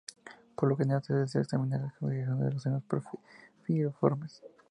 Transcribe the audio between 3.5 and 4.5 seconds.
piriformes.